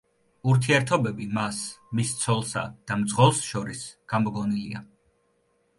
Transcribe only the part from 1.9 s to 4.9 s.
მის ცოლსა და მძღოლს შორის გამოგონილია.